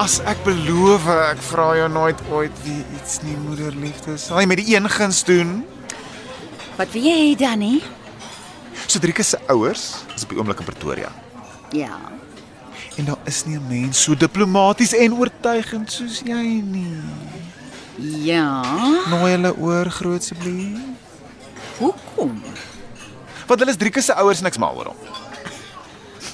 [0.00, 4.62] As ek beloof, ek vra jou nooit ooit wie iets nie moederliefde sal jy met
[4.62, 5.50] die een guns doen.
[6.78, 7.82] Wat wil jy hê, Danny?
[8.88, 9.82] Cedric se ouers
[10.14, 11.10] is op die oomblik in Pretoria.
[11.76, 11.98] Ja.
[12.96, 16.96] En daar is nie 'n mens so diplomaties en oortuigend soos jy nie.
[18.24, 18.64] Ja.
[19.12, 20.80] Nooi hulle oor groot asseblief.
[21.78, 22.42] Hoekom?
[23.46, 24.96] Want hulle is Driekus se ouers niks mal oor hom.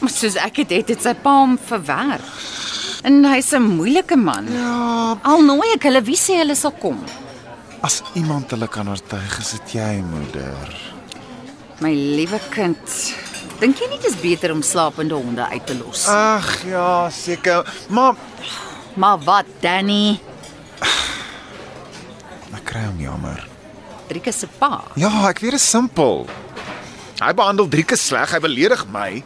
[0.00, 2.35] Maar soos ek het het dit sy pa hom verwerp.
[3.06, 4.48] En hy's 'n moeilike man.
[4.52, 6.98] Ja, Al nooi ek hulle, wie sê hulle sal kom?
[7.82, 10.74] as iemand hulle kan oortuig, is dit jy, moeder.
[11.80, 12.78] My liewe kind.
[13.60, 16.06] Dink jy nie dit is beter om slapende honde uit te los?
[16.08, 17.64] Ag ja, seker.
[17.88, 18.14] Maar
[18.96, 20.18] maar wat, Danny?
[22.56, 23.46] ek kry hom jammer.
[24.08, 24.82] Drieke se pa.
[24.96, 26.26] Ja, ek weet dit is simpel.
[27.22, 29.22] Hy behandel Driekus sleg, hy beledig my.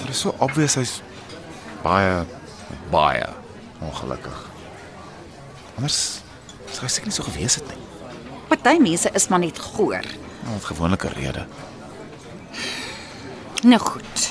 [0.00, 1.02] Dit is so obvious hy's
[1.82, 2.24] baie
[2.90, 3.26] baie
[3.80, 4.48] ongelukkig.
[5.76, 6.20] Anders
[6.70, 7.78] sou hy seker nie so gewees het nie.
[8.50, 10.04] Party mense is maar net goor.
[10.42, 11.46] Nou, met gewone rede.
[13.62, 14.26] Nou goed.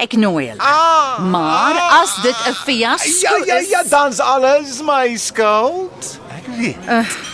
[0.00, 0.62] Ek nooi hulle.
[0.64, 1.18] Ah!
[1.30, 6.18] Maar as dit 'n fiasco Ja ja ja, is, dan's alles my skuld.
[6.36, 6.86] Ek weet.
[6.86, 7.29] Hoop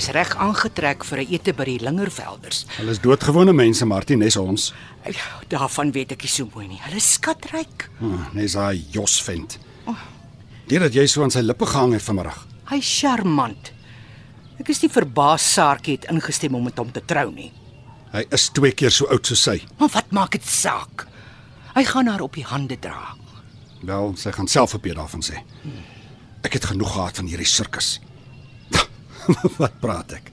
[0.00, 2.64] is reg aangetrek vir 'n ete by die Lingervelders.
[2.78, 4.72] Hulle is doodgewone mense, Martie, nes ons.
[5.48, 6.80] Daarvan weet ek nie so mooi nie.
[6.84, 7.90] Hulle is skatryk.
[7.98, 9.58] Hm, nes hy Jos vent.
[10.68, 12.46] Deurdat jy so aan sy lippe gehang het vanmiddag.
[12.70, 13.72] Hy's charmant.
[14.60, 17.52] Ek is nie verbaas Saartjie het ingestem om met hom te trou nie.
[18.12, 19.60] Hy is twee keer so oud soos sy.
[19.78, 21.06] Maar wat maak dit saak?
[21.74, 23.16] Hy gaan haar op die hande dra.
[23.82, 25.42] Wel, sy gaan self op daarvan sê.
[26.42, 28.00] Ek het genoeg gehad van hierdie sirkus.
[29.60, 30.30] Wat praat ek?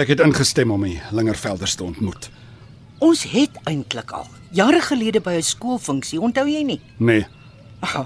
[0.00, 2.30] Ek het ingestem om die Lingervelders te ontmoet.
[3.00, 6.80] Ons het eintlik al jare gelede by 'n skoolfunksie, onthou jy nie?
[6.98, 7.26] Nee,
[7.82, 8.04] Oh,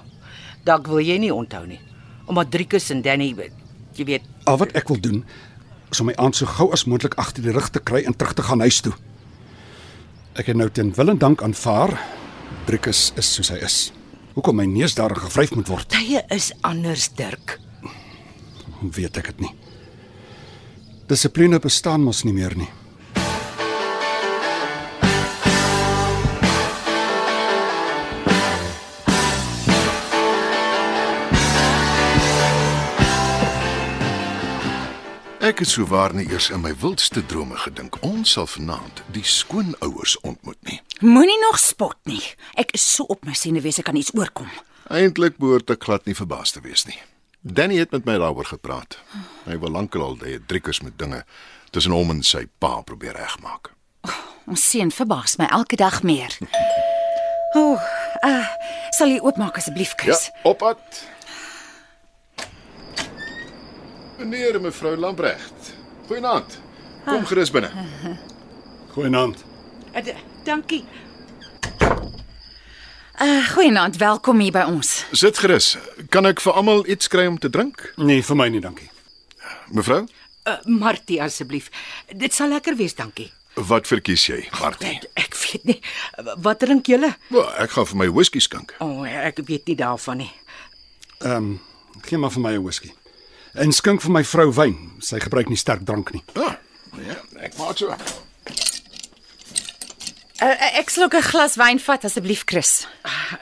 [0.65, 1.81] Dalk wil jy nie onthou nie.
[2.27, 3.35] Omdat Driekus en Danny,
[3.95, 5.25] jy weet, al wat ek wil doen
[5.91, 8.33] is om my aan so gou as moontlik agter die rug te kry en terug
[8.35, 8.93] te gaan huis toe.
[10.35, 11.99] Ek het nou ten wil en dank aanvaar
[12.67, 13.93] Driekus is soos hy is.
[14.35, 17.59] Hoekom my neus daar gevryf moet word, tye is anders, Dirk.
[18.95, 19.53] weet ek dit nie.
[21.07, 22.71] Dissipline bestaan mos nie meer nie.
[35.45, 40.17] Ek het souwaar nie eers in my wildste drome gedink ons sal vanaand die skoonouers
[40.25, 40.81] ontmoet nie.
[41.05, 42.23] moenie nog spot nie.
[42.57, 44.49] Ek is so op my senuwees ek kan iets oorkom.
[44.89, 46.97] Eintlik behoort ek glad nie verbaas te wees nie.
[47.47, 48.97] Danny het met my daaroor gepraat.
[49.45, 51.25] Hy wil lankal al die driekus met dinge
[51.71, 53.69] tussen hom en sy pa probeer regmaak.
[54.49, 56.33] Ons seun verbaas my elke dag meer.
[57.53, 57.85] O, oh,
[58.25, 58.49] uh,
[58.97, 60.31] sal jy oopmaak asseblief, Chris?
[60.43, 60.81] op pad.
[64.19, 65.75] Meneer en mevrou Lambregt.
[66.09, 66.59] Goeienaand.
[67.05, 67.69] Kom gerus binne.
[68.97, 69.45] Goeienaand.
[69.93, 70.17] Uh,
[70.49, 70.85] dankie.
[73.23, 75.05] Uh, goeienaand, welkom hier by ons.
[75.15, 75.77] Sit gerus.
[76.11, 77.93] Kan ek vir almal iets kry om te drink?
[77.97, 78.91] Nee, vir my nie, dankie.
[79.75, 80.05] Mevrou,
[80.45, 81.71] Uh, Martie asseblief.
[82.21, 83.31] Dit sal lekker wees, dankie.
[83.71, 84.91] wat verkies jy, Martie?
[84.91, 85.77] Ek, ek weet nie.
[86.45, 87.15] Wat drink julle?
[87.31, 88.75] Wel, ek gaan vir my whisky skink.
[88.85, 90.29] O, oh, ek weet nie daarvan nie.
[91.23, 92.93] Ehm, um, gee maar vir my 'n whisky.
[93.55, 94.77] En skink vir my vrou wyn.
[95.01, 96.23] Sy gebruik nie sterk drank nie.
[96.37, 96.57] Ah,
[97.01, 97.89] ja, ek maak so.
[100.45, 102.87] Uh, ek sal ook 'n glas wyn vat asseblief, Chris.
[103.09, 103.33] Uh,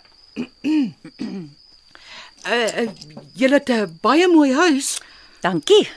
[2.46, 2.88] uh
[3.34, 5.00] julle het 'n baie mooi huis.
[5.40, 5.90] Dankie.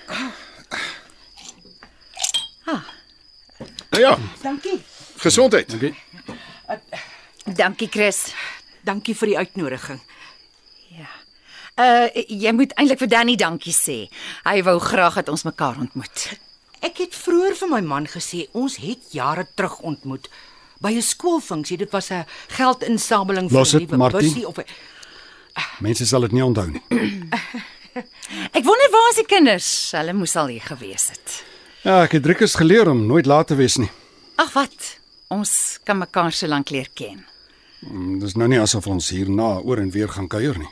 [3.90, 4.84] Nou ja, Dankie.
[5.16, 5.70] gesondheid.
[5.70, 5.96] Dankie.
[7.44, 8.34] Dankie, Chris.
[8.82, 10.02] Dankie vir die uitnodiging.
[11.76, 14.08] Uh jy moet eintlik vir Danny dankie sê.
[14.44, 16.40] Hy wou graag dat ons mekaar ontmoet.
[16.80, 20.30] Ek het vroeër vir my man gesê ons het jare terug ontmoet
[20.82, 21.78] by 'n skoolfunksie.
[21.78, 24.66] Dit was 'n geldinsameling vir 'n nuwe bussie of 'n
[25.80, 26.82] Mense sal dit nie onthou nie.
[28.58, 29.92] Ek wonder waar is die kinders?
[29.96, 31.44] Hulle moes al hier gewees het.
[31.86, 33.90] Ja, ek het Driekus geleer om nooit laat te wees nie.
[34.36, 34.98] Ag wat?
[35.28, 37.26] Ons kan mekaar so lank leer ken.
[37.86, 40.70] Mm, Dis nou nie asof ons hierna oor en weer gaan kuier nie.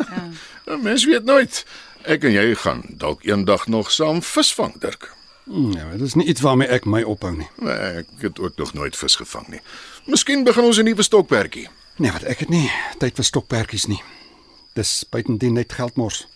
[0.66, 1.64] 'n Mens weet nooit.
[2.04, 5.14] Ek en jy gaan dalk eendag nog saam visvang, Dirk.
[5.44, 7.48] Ja, dit is nie iets waarmee ek my ophou nie.
[7.58, 9.60] Nee, ek het ook nog nooit vis gevang nie.
[10.06, 11.68] Miskien begin ons 'n nuwe stokperdjie.
[11.96, 14.02] Nee, wat ek het nie tyd vir stokperdjies nie.
[14.74, 16.26] Dis buitendien net geldmors.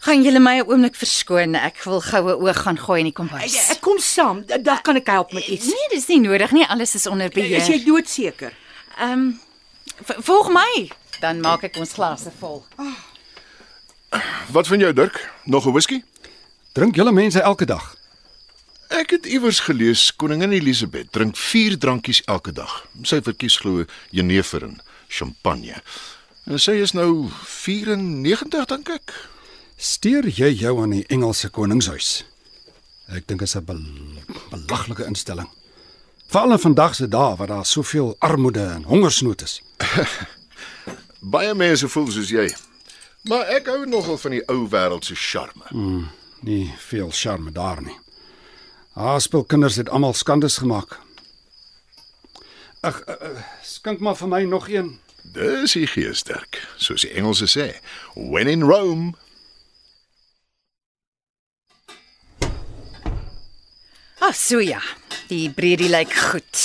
[0.00, 1.54] Gaan julle my 'n oomblik verskoon?
[1.54, 3.54] Ek wil goue oog gaan gooi in die kombuis.
[3.54, 4.44] Ek, ek kom saam.
[4.46, 5.66] Da- Daar kan ek help met iets.
[5.66, 6.64] Nee, dis nie nodig nie.
[6.66, 7.56] Alles is onder beheer.
[7.60, 8.52] Is jy doodseker?
[8.98, 9.40] Ehm um,
[10.22, 12.64] volg my, dan maak ek ons glase vol.
[14.50, 15.30] Wat van jou, Dirk?
[15.44, 16.02] Nog 'n whisky?
[16.72, 17.96] Drink julle mense elke dag.
[18.94, 22.70] Ek het iewers gelees koningin Elisabeth drink 4 drankies elke dag.
[23.02, 23.84] Sy verkies glo
[24.14, 24.76] jenever en
[25.10, 25.80] champagne.
[26.46, 29.14] En sy is nou 94 dink ek.
[29.80, 32.20] Steur jy jou aan die Engelse koningshuis?
[33.10, 33.82] Ek dink dit is 'n bel
[34.50, 35.50] belaglike instelling.
[36.30, 39.62] Veral in vandag se dae waar daar soveel armoede en hongersnood is.
[41.34, 42.46] Baie mense voel soos jy.
[43.26, 45.66] Maar ek hou nogal van die ou wêreld se charme.
[46.40, 47.98] Nie veel charme daar nie.
[48.92, 50.98] Haspelkinders het almal skandes gemaak.
[52.80, 54.94] Ag, uh, uh, skink maar vir my nog een.
[55.22, 57.66] Dis die gees, Dirk, soos die Engelse sê.
[58.16, 59.12] When in Rome.
[64.20, 64.80] Ag, so ja.
[65.28, 66.62] Die breedie lyk goed.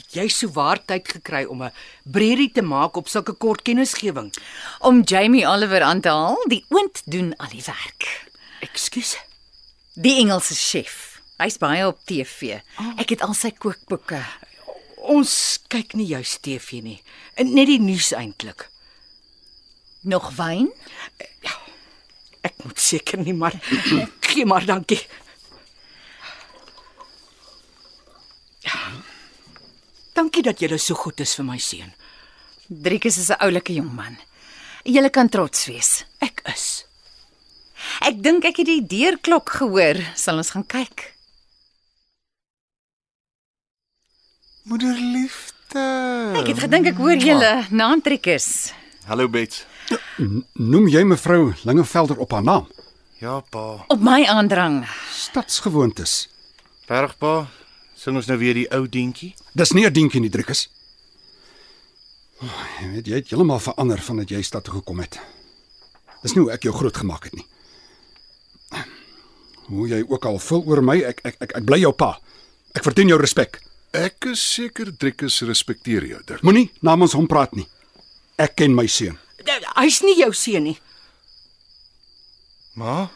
[0.00, 1.72] Het jy sou waar tyd gekry om 'n
[2.04, 4.32] breedie te maak op sulke kort kennisgewing?
[4.80, 8.26] Om Jamie Oliver aan te haal, die oond doen al die werk.
[8.64, 9.16] Ekskuus.
[9.94, 11.20] Die Engelse chef.
[11.40, 12.60] Hy's baie op TV.
[12.96, 14.22] Ek het al sy kookboeke.
[15.06, 16.98] Ons kyk nie juis TV nie.
[17.38, 18.68] Net die nuus eintlik.
[20.08, 20.70] Nog wyn?
[22.46, 23.56] Ek moet seker nie maar
[24.28, 25.00] gee maar dankie.
[28.66, 28.80] Ja.
[30.16, 31.92] Dankie dat jy so goed is vir my seun.
[32.68, 34.16] Driekus is 'n oulike jong man.
[34.84, 36.04] Jy kan trots wees.
[36.20, 36.86] Ek is.
[38.04, 40.00] Ek dink ek het die deurklok gehoor.
[40.18, 41.12] Sal ons gaan kyk?
[44.66, 45.84] Moederliefde.
[46.40, 48.72] Ek het gedink ek hoor julle naam Driekus.
[49.06, 49.64] Hallo Bets.
[50.58, 52.66] Noem jy mevrou Lingevelder op haar naam?
[53.22, 53.84] Ja, pa.
[53.88, 54.82] Op my aandrang.
[55.14, 56.26] Stadsgewoontes.
[56.86, 57.46] Bergpa,
[57.96, 59.34] sing ons nou weer die ou dientjie?
[59.54, 60.68] Dis nie 'n dinkie nie, Driekus.
[62.42, 65.18] Oh, jy weet jy het heeltemal verander vandat jy stad toe gekom het.
[66.22, 67.46] Dis nie hoe ek jou grootgemaak het nie.
[69.66, 72.16] Hoe jy ook al voel oor my, ek ek ek, ek bly jou pa.
[72.76, 73.60] Ek verdien jou respek.
[73.96, 76.42] Ek is seker Driekus respekteer jou, Dirk.
[76.42, 77.66] Moenie namens hom praat nie.
[78.38, 79.16] Ek ken my seun.
[79.76, 80.78] Hy's nie jou seun nie.
[82.76, 83.08] Ma,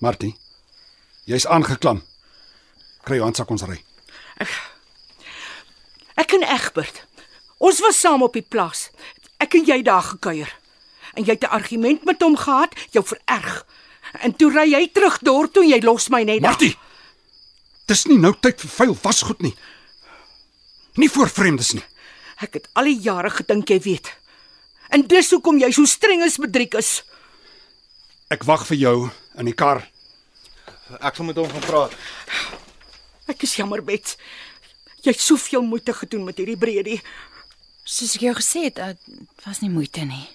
[0.00, 0.32] Martie,
[1.28, 2.00] jy's aangeklam.
[3.04, 3.76] Kry jou handsak ons ry.
[6.20, 7.02] Ek en Egbert.
[7.60, 8.88] Ons was saam op die plaas.
[9.40, 10.48] Ek en jy daar gekuier.
[11.12, 13.66] En jy het 'n argument met hom gehad, jou vererg.
[14.18, 16.42] En toe ry jy terug dorp toe en jy los my net.
[16.42, 16.74] Martie.
[17.86, 19.54] Dis nie nou tyd vir vuil wasgoed nie.
[20.98, 21.84] Nie voor vreemdes nie.
[22.42, 24.10] Ek het al die jare gedink jy weet.
[24.90, 27.02] En dis hoekom jy so streng is met Driekus.
[28.30, 28.96] Ek wag vir jou
[29.38, 29.84] in die kar.
[31.00, 31.94] ek sal met hom gaan praat.
[33.30, 34.16] Ek is jammer, Bets.
[35.04, 36.98] Jy het soveel moeite gedoen met hierdie breedie.
[37.86, 40.26] Soos ek jou gesê het, dit was nie moeite nie.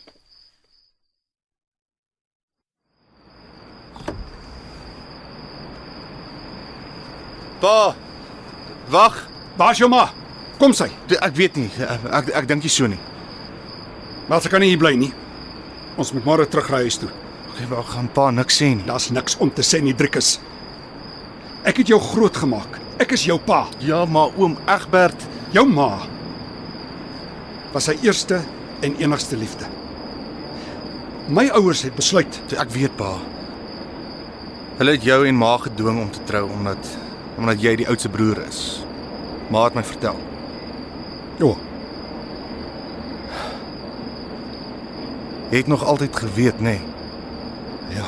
[7.65, 7.95] Pa.
[8.93, 9.15] Wag.
[9.57, 10.05] Waar's jou ma?
[10.61, 10.85] Kom sy.
[11.09, 11.69] D- Ek weet nie.
[11.81, 12.99] Ek ek, ek dink nie so nie.
[14.29, 15.11] Maar sy kan nie hier bly nie.
[15.97, 17.09] Ons moet môre terugry huis toe.
[17.53, 18.85] Okay, maar gaan pa niks sê nie.
[18.85, 20.35] Daar's niks om te sê nie, Driekus.
[21.65, 22.77] Ek het jou grootgemaak.
[23.01, 23.63] Ek is jou pa.
[23.81, 25.87] Ja, maar oom Egbert, Jou ma
[27.73, 28.41] was sy eerste
[28.83, 29.67] en enigste liefde.
[31.31, 33.13] My ouers het besluit ek weet pa.
[34.79, 36.89] Hulle het jou en ma gedwing om te trou omdat
[37.37, 38.85] omdat jy die oudste broer is.
[39.51, 40.19] Ma het my vertel.
[41.39, 41.53] Ja,
[45.51, 46.61] Jy het nog altyd geweet, nê?
[46.79, 46.81] Nee,
[47.95, 48.07] ja,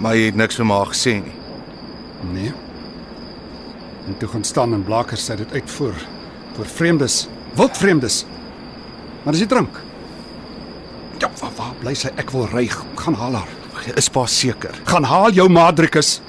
[0.00, 1.34] maar jy het niks vir ma gesê nie.
[2.32, 2.52] nee.
[4.08, 5.94] En toe gaan staan en blaker sê dit uit voor
[6.56, 8.24] voor vreemdes, wild vreemdes.
[9.22, 9.80] Maar dis die drank.
[11.18, 12.10] Ja, waar, waar bly sy?
[12.16, 12.66] Ek wil ry.
[13.00, 13.48] Gaan haal haar.
[13.96, 14.74] Is pa seker?
[14.84, 16.20] Gaan haal jou matrikus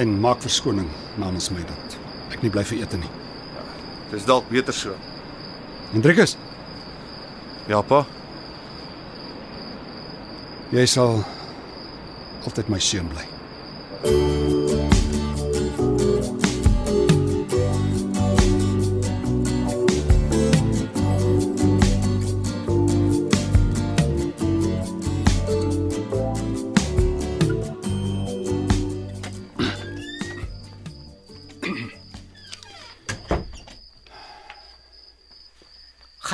[0.00, 0.88] en maak verskoning
[1.20, 1.98] namens my dat
[2.32, 3.10] ek nie bly vir ete nie.
[4.10, 4.96] Dis dalk beter so.
[5.92, 6.36] Hendrikus.
[7.68, 8.04] Ja, pa.
[10.74, 11.22] Jy sal
[12.46, 13.26] altyd my seun bly.
[14.06, 14.39] Oh.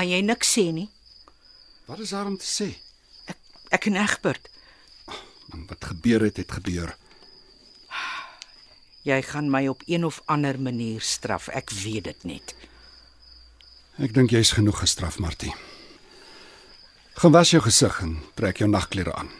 [0.06, 0.86] Gaan jy niks sê nie?
[1.90, 2.68] Wat is daar om te sê?
[3.75, 4.44] Ek en Egbert,
[5.50, 6.92] Man, wat gebeur het, het gebeur.
[9.02, 11.48] jy gaan my op een of ander manier straf.
[11.48, 12.54] Ek weet dit net.
[13.98, 15.54] Ek dink jy's genoeg gestraf, Martie.
[17.18, 19.32] Gaan was jou gesig en trek jou nagklere aan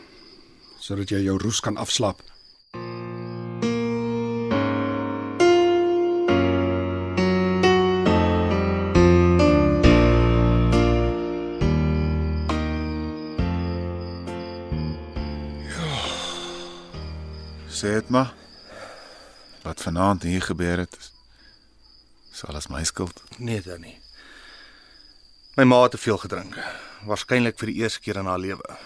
[0.83, 2.23] sodat jy jou roes kan afslaap.
[17.77, 18.33] Sê dit maar.
[19.63, 21.11] Wat vanaand hier gebeur het, is,
[22.33, 23.23] is alles my skuld.
[23.37, 23.99] Nee, dan nie.
[25.57, 26.57] My ma het te veel gedrink.
[27.05, 28.79] Waarskynlik vir die eerste keer in haar lewe.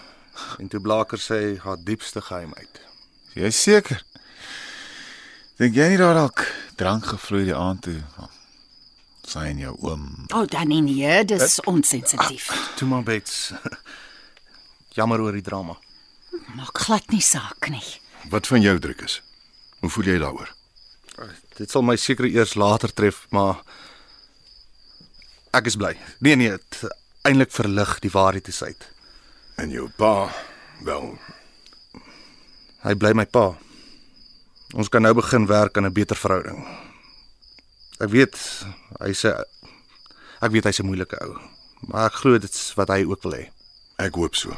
[0.59, 2.81] En toe Blaker sê haar diepste geheim uit.
[3.39, 4.03] Jy is seker?
[5.55, 6.43] Dink jy nie daar dalk
[6.75, 7.97] drank gevloei die aand toe?
[9.23, 10.05] Sy en jou oom.
[10.33, 12.51] O, oh, dan nie, nee, dis onsensitief.
[12.75, 13.53] Toe maar bets.
[14.99, 15.79] Jammer oor die drama.
[16.59, 17.87] Maak glad nie saak nie.
[18.29, 19.21] Wat van jou Driekus?
[19.79, 20.53] Hoe voel jy daaroor?
[21.57, 23.61] Dit sal my seker eers later tref, maar
[25.53, 25.97] ek is bly.
[26.19, 26.83] Nee nee, dit
[27.27, 28.87] eintlik verlig die waarheid is uit.
[29.57, 30.31] En jou pa,
[30.81, 31.17] wel,
[32.81, 33.51] Hy bly my pa.
[34.73, 36.65] Ons kan nou begin werk aan 'n beter verhouding.
[38.01, 38.33] Ek weet
[38.99, 39.37] hy's 'n
[40.41, 41.37] ek weet hy's 'n moeilike ou,
[41.87, 43.51] maar ek glo dit's wat hy ook wil hê.
[43.99, 44.49] ek hoop so.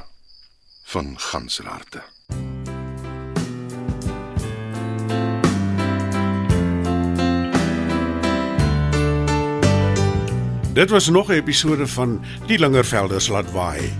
[0.85, 2.01] Van ganse harte.
[10.73, 13.93] Dit was nog 'n episode van Die Lingervelders laat waai.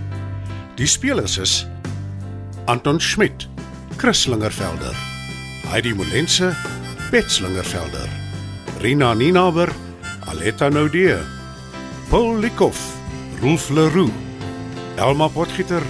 [0.74, 1.66] Die spelers is
[2.64, 3.48] Anton Schmidt,
[3.96, 4.96] Chris Lingervelder,
[5.66, 6.56] Heidi Molense,
[7.10, 8.08] Bets Lingervelder,
[8.80, 9.72] Rina Ninaber,
[10.24, 11.18] Aletta Noudee,
[12.08, 12.96] Paul Likoff,
[13.40, 14.12] Rolf Leroux,
[14.96, 15.82] Elma Potgieter,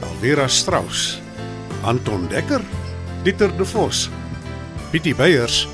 [0.00, 1.20] Alvera Strauss,
[1.82, 2.60] Anton Dekker,
[3.22, 4.10] Dieter De Vos,
[4.90, 5.68] Pietie Beyers,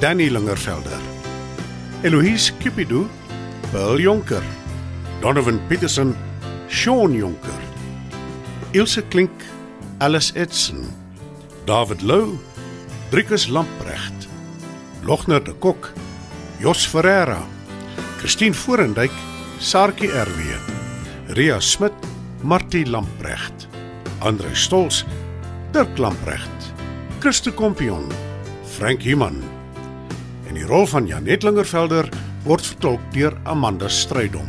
[0.00, 1.00] Danny Lingervelder,
[2.02, 3.08] Eloise Cupido,
[3.74, 4.42] Paul Jonker,
[5.20, 6.14] Donovan Petersen,
[6.68, 7.60] Sean Jonker,
[8.72, 9.32] Ilse Klink,
[9.98, 10.86] Alice Edson,
[11.66, 12.38] David Lou,
[13.10, 14.28] Driekus Lamprecht,
[15.02, 15.90] Logner de Kok,
[16.60, 17.42] Jos Ferreira,
[18.20, 19.10] Christine Forendyk,
[19.58, 20.54] Sarkie RW,
[21.34, 21.92] Ria Smit,
[22.42, 23.66] Martie Lamprecht,
[24.20, 25.04] Andre Stols,
[25.72, 26.74] Dirk Lamprecht,
[27.18, 28.06] Christo Kompion,
[28.78, 29.42] Frank Human.
[30.46, 32.08] En die rol van Janet Lingervelder
[32.44, 34.48] word vertolk deur Amanda Strydom.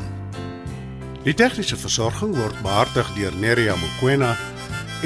[1.23, 4.33] Die tegniese versorging word behartig deur Neriya Mukwena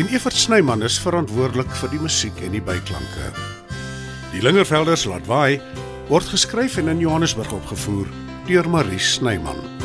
[0.01, 3.29] en Evert Snyman is verantwoordelik vir die musiek en die byklanke.
[4.33, 5.59] Die Lingervelders laat waai
[6.09, 8.09] word geskryf en in Johannesburg opgevoer
[8.49, 9.78] deur Marie Snyman.